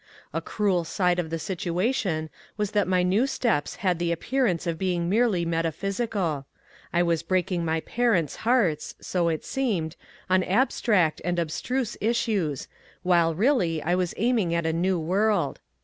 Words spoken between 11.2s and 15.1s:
and ab struse issues, while really I was aiming at a new